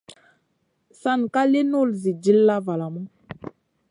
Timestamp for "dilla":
2.23-2.55